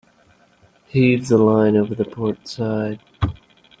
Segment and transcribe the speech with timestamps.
[0.87, 3.01] Heave the line over the port side.